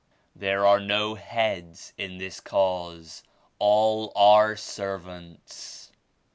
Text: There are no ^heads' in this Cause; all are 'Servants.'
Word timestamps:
There 0.35 0.65
are 0.65 0.79
no 0.79 1.13
^heads' 1.15 1.93
in 1.95 2.17
this 2.17 2.39
Cause; 2.39 3.21
all 3.59 4.11
are 4.15 4.55
'Servants.' 4.55 5.91